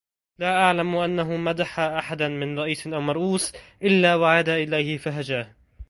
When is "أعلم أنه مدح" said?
0.63-1.79